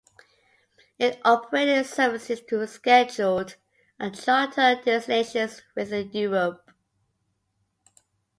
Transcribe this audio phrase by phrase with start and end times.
[0.97, 3.55] It operated services to scheduled
[3.99, 6.71] and charter destinations within Europe.